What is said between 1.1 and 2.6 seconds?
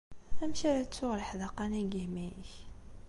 leḥdaqa-nni deg yimi-k?